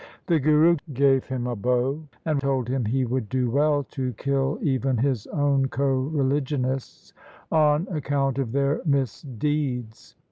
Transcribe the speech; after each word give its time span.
The 0.25 0.39
Guru 0.39 0.77
gave 0.95 1.25
him 1.25 1.45
a 1.45 1.55
bow, 1.55 2.01
and 2.25 2.41
told 2.41 2.67
him 2.67 2.85
he 2.85 3.05
would 3.05 3.29
do 3.29 3.51
well 3.51 3.83
to 3.91 4.13
kill 4.13 4.57
even 4.59 4.97
his 4.97 5.27
own 5.27 5.67
co 5.67 5.93
religionists 5.93 7.13
on 7.51 7.87
account 7.91 8.39
of 8.39 8.51
their 8.51 8.81
misdeeds. 8.83 10.15